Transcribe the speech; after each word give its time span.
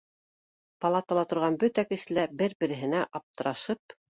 Палатала 0.85 1.25
торған 1.35 1.59
бөтә 1.65 1.85
кеше 1.91 2.17
лә 2.21 2.27
бер-береһенә 2.41 3.07
аптырашып 3.21 3.99